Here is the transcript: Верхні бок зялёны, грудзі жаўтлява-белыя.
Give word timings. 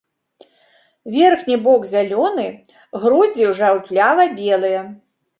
Верхні 1.15 1.57
бок 1.67 1.83
зялёны, 1.91 2.45
грудзі 3.03 3.45
жаўтлява-белыя. 3.59 4.81